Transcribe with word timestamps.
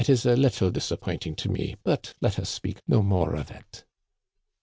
207 0.03 0.17
is 0.17 0.25
a 0.25 0.41
little 0.41 0.71
disappointing 0.71 1.35
to 1.35 1.47
me; 1.47 1.75
but 1.83 2.11
let 2.21 2.39
us 2.39 2.49
speak 2.49 2.79
no 2.87 3.03
more 3.03 3.35
of 3.35 3.51
it." 3.51 3.83